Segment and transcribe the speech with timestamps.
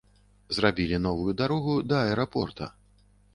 [0.59, 2.73] Зрабілі новую дарогу да аэрапорта.